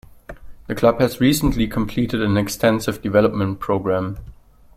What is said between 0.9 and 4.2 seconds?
has recently completed an extensive development programme.